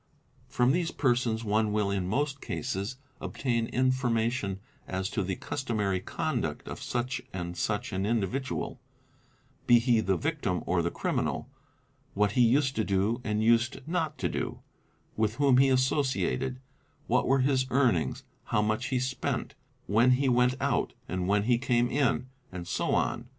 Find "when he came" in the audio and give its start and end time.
21.27-21.89